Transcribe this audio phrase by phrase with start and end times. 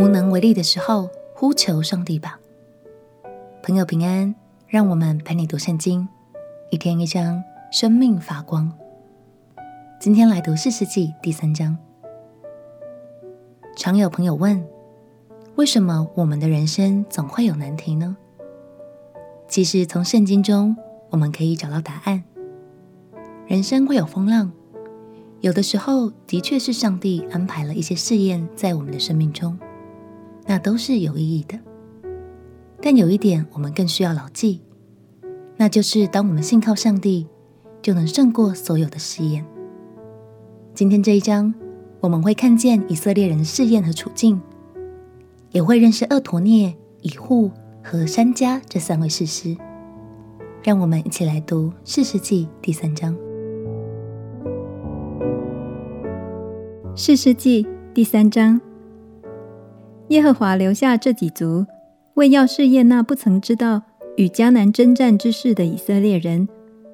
[0.00, 2.40] 无能为力的时候，呼求上帝吧。
[3.62, 4.34] 朋友平安，
[4.66, 6.08] 让我们陪你读圣经，
[6.70, 8.72] 一天一章，生命发光。
[10.00, 11.76] 今天来读四世纪第三章。
[13.76, 14.66] 常有朋友问，
[15.56, 18.16] 为什么我们的人生总会有难题呢？
[19.48, 20.74] 其实从圣经中，
[21.10, 22.24] 我们可以找到答案。
[23.46, 24.50] 人生会有风浪，
[25.42, 29.58] 有的时候的确是上帝安排了一些试验在我们的生命中，
[30.46, 31.58] 那都是有意义的。
[32.82, 34.60] 但有一点我们更需要牢记，
[35.56, 37.26] 那就是当我们信靠上帝，
[37.82, 39.44] 就能胜过所有的试验。
[40.74, 41.52] 今天这一章，
[42.00, 44.40] 我们会看见以色列人的试验和处境，
[45.50, 47.50] 也会认识厄陀聂、以户
[47.82, 49.56] 和珊迦这三位士师。
[50.62, 53.16] 让我们一起来读士师记第三章。
[56.94, 58.60] 士师记第三章，
[60.10, 61.64] 耶和华留下这几族，
[62.14, 63.80] 为要试验那不曾知道
[64.16, 66.48] 与迦南征战之事的以色列人，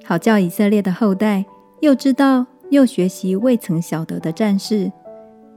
[0.05, 1.47] 好叫以色列的后代
[1.81, 4.93] 又知道又学习未曾晓得的战事。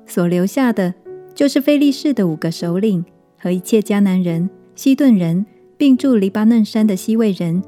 [0.06, 0.94] 所留下的，
[1.36, 3.04] 就是非利士的五个首领
[3.38, 7.62] 和一切迦南人、西顿人，并住黎巴嫩山的希未人，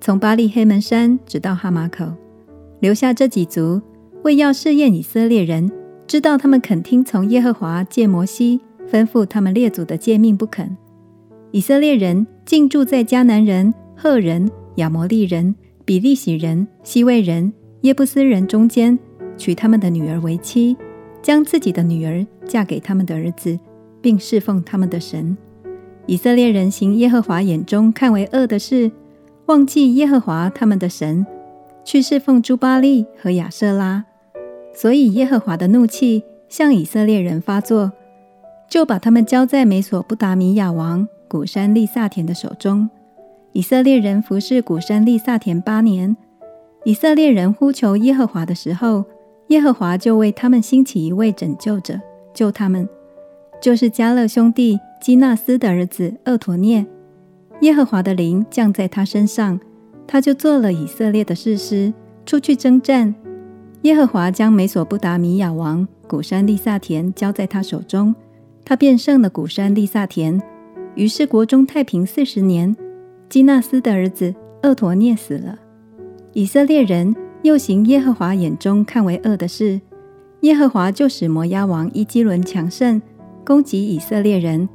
[0.00, 2.06] 从巴力黑门山直到哈马口，
[2.80, 3.82] 留下这几族，
[4.22, 5.70] 为要试验以色列人。
[6.06, 10.76] 知道他们肯听从耶和华借摩西吩咐他们列祖的诫命不肯，
[11.50, 18.98] 以色列人竟住在迦南人、赫人、亚摩利人、比利洗人、希未人、耶布斯人中间，
[19.36, 20.76] 娶他们的女儿为妻，
[21.20, 23.58] 将自己的女儿嫁给他们的儿子，
[24.00, 25.36] 并侍奉他们的神。
[26.06, 28.92] 以色列人行耶和华眼中看为恶的事，
[29.46, 31.26] 忘记耶和华他们的神，
[31.84, 34.04] 去侍奉朱巴利和亚瑟拉。
[34.72, 37.92] 所以耶和华的怒气向以色列人发作，
[38.68, 42.88] 就把他们交在美索不达米亚王古山利萨田的手中。
[43.52, 46.16] 以色列人服侍古山利萨田八年。
[46.84, 49.04] 以色列人呼求耶和华的时候，
[49.48, 52.00] 耶和华就为他们兴起一位拯救者，
[52.32, 52.88] 救他们，
[53.60, 56.86] 就是迦勒兄弟基纳斯的儿子厄陀聂。
[57.62, 59.58] 耶和华的灵降在他身上，
[60.06, 61.92] 他就做了以色列的士师，
[62.24, 63.14] 出去征战。
[63.82, 68.14] 耶和华将美索不达米亚王古山利萨田交在他手中，
[68.66, 70.42] 他便胜了古山利萨田。
[70.96, 72.76] 于是国中太平四十年。
[73.28, 75.58] 基纳斯的儿子厄陀聂死了。
[76.32, 79.80] 以色列人又行耶和华眼中看为恶的事，
[80.40, 83.00] 耶和华就使摩押王伊基伦强盛，
[83.44, 84.68] 攻击以色列人。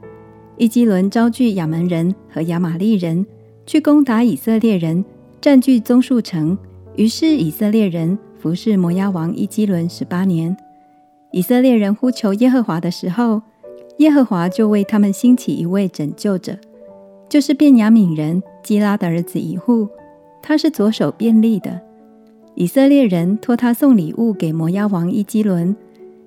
[0.58, 3.26] 伊基伦招聚亚扪人和亚玛利人
[3.66, 5.04] 去攻打以色列人，
[5.40, 6.58] 占据棕树城。
[6.96, 8.18] 于是以色列人。
[8.38, 10.58] 服侍摩押王伊基伦十八年，
[11.32, 13.40] 以色列人呼求耶和华的时候，
[14.02, 16.58] 耶和华就为他们兴起一位拯救者，
[17.30, 19.88] 就是便雅悯人基拉的儿子以户，
[20.42, 21.80] 他是左手便利的。
[22.56, 25.76] 以色列人托他送礼物给摩押王伊基伦，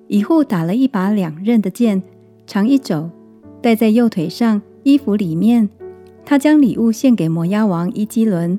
[0.07, 2.01] 以户打了一把两刃的剑，
[2.47, 3.09] 长一肘，
[3.61, 5.69] 戴在右腿上，衣服里面。
[6.23, 8.57] 他将礼物献给摩押王伊基伦。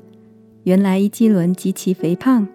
[0.63, 2.47] 原来伊基伦极其肥胖。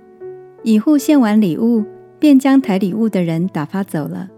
[0.62, 1.82] 以户献完礼物，
[2.20, 4.30] 便将抬礼物的人打发走了，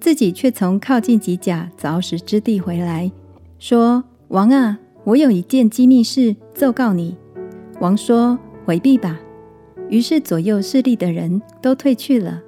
[0.00, 3.12] 自己却从靠近吉甲凿石之地回来，
[3.58, 7.16] 说：“王啊，我有一件机密事奏告你。”
[7.80, 9.20] 王说：“回避吧。”
[9.90, 12.40] 于是左右侍立的人都退去了。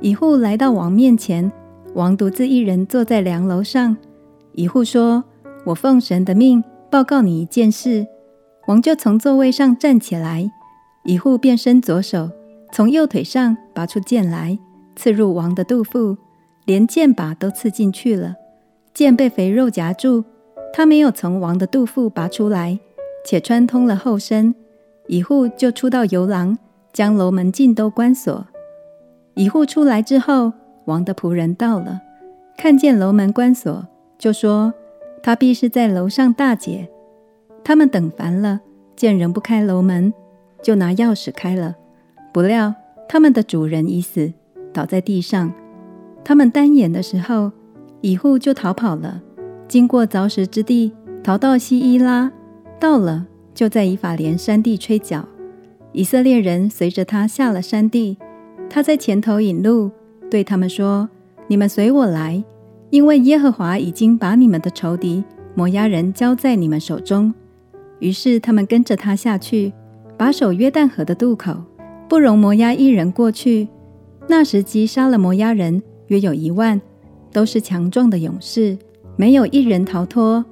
[0.00, 1.50] 以户来到王面前，
[1.94, 3.96] 王独自一人坐在梁楼上。
[4.52, 5.24] 以户说
[5.64, 8.06] ：“我奉神的命报告你一件事。”
[8.68, 10.50] 王就从座位上站起来，
[11.04, 12.30] 以户便伸左手。
[12.72, 14.58] 从右腿上拔出剑来，
[14.96, 16.16] 刺入王的肚腹，
[16.64, 18.36] 连剑把都刺进去了。
[18.92, 20.24] 剑被肥肉夹住，
[20.72, 22.78] 他没有从王的肚腹拔出来，
[23.24, 24.54] 且穿通了后身。
[25.06, 26.56] 一户就出到游廊，
[26.92, 28.46] 将楼门尽都关锁。
[29.34, 30.52] 一户出来之后，
[30.86, 32.00] 王的仆人到了，
[32.56, 33.86] 看见楼门关锁，
[34.16, 34.72] 就说
[35.22, 36.88] 他必是在楼上大姐。
[37.64, 38.60] 他们等烦了，
[38.94, 40.14] 见人不开楼门，
[40.62, 41.76] 就拿钥匙开了。
[42.32, 42.74] 不料
[43.08, 44.32] 他们的主人已死，
[44.72, 45.52] 倒在地上。
[46.24, 47.52] 他们单眼的时候，
[48.00, 49.20] 以户就逃跑了，
[49.68, 50.90] 经过凿石之地，
[51.22, 52.32] 逃到西伊拉。
[52.80, 55.28] 到了，就在以法莲山地吹角。
[55.92, 58.16] 以色列人随着他下了山地，
[58.68, 59.90] 他在前头引路，
[60.30, 61.08] 对他们说
[61.46, 62.42] ：“你们随我来，
[62.90, 65.22] 因为耶和华已经把你们的仇敌
[65.54, 67.32] 摩押人交在你们手中。”
[68.00, 69.72] 于是他们跟着他下去，
[70.16, 71.54] 把守约旦河的渡口。
[72.08, 73.68] 不容摩押一人过去。
[74.26, 76.80] 那时击杀了摩押人约有一万，
[77.32, 78.76] 都是强壮的勇士。
[79.16, 80.44] 没有一人逃脱。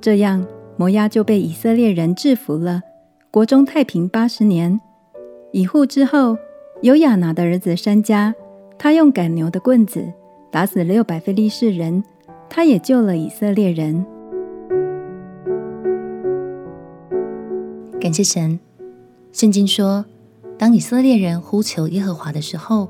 [0.00, 0.46] 这样，
[0.76, 2.80] 摩押就被以色列人制服了，
[3.30, 4.80] 国中太平八十年。
[5.52, 6.36] 以户之后，
[6.82, 8.32] 有亚拿的儿子珊迦，
[8.78, 10.04] 他用赶牛的棍子
[10.50, 12.04] 打死六百非利士人，
[12.48, 14.06] 他也救了以色列人。
[18.00, 18.60] 感谢神，
[19.32, 20.04] 圣经说，
[20.56, 22.88] 当以色列人呼求耶和华的时候，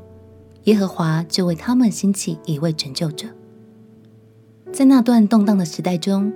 [0.69, 3.27] 耶和华就为他们兴起一位拯救者。
[4.71, 6.31] 在那段动荡的时代中，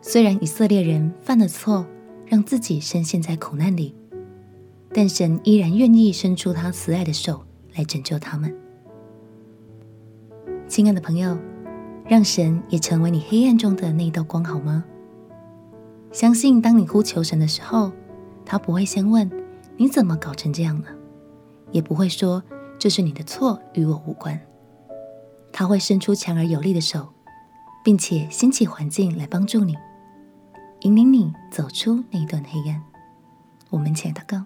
[0.00, 1.86] 虽然以色列人犯了错，
[2.24, 3.94] 让自己深陷在苦难里，
[4.94, 7.44] 但神依然愿意伸出他慈爱的手
[7.74, 8.50] 来拯救他们。
[10.66, 11.36] 亲爱的朋友，
[12.08, 14.82] 让神也成为你黑暗中的那一道光，好吗？
[16.12, 17.92] 相信当你呼求神的时候，
[18.42, 19.30] 他不会先问
[19.76, 20.86] 你怎么搞成这样了，
[21.72, 22.42] 也不会说
[22.78, 24.40] 这是你的错，与我无关。
[25.52, 27.08] 他会伸出强而有力的手，
[27.82, 29.76] 并且兴起环境来帮助你。
[30.80, 32.82] 引领你走出那段黑暗。
[33.70, 34.44] 我们且祷告：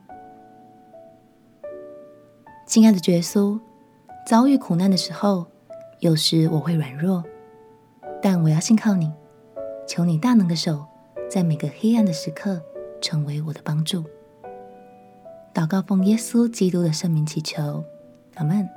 [2.66, 3.58] 亲爱的耶稣，
[4.26, 5.46] 遭遇苦难的时候，
[5.98, 7.24] 有时我会软弱，
[8.22, 9.12] 但我要信靠你。
[9.88, 10.86] 求你大能的手，
[11.28, 12.62] 在每个黑暗的时刻，
[13.00, 14.04] 成为我的帮助。
[15.52, 17.84] 祷告奉耶稣基督的圣名祈求，
[18.40, 18.68] 阿门。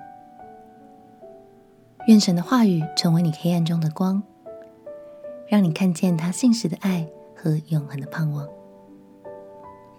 [2.06, 4.21] 愿神的话语成为你黑暗中的光，
[5.48, 7.07] 让你看见他信实的爱。
[7.36, 8.48] 和永恒的盼望，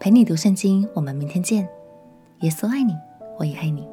[0.00, 0.88] 陪你读圣经。
[0.94, 1.68] 我们明天见。
[2.40, 2.96] 耶稣爱你，
[3.38, 3.86] 我也爱你。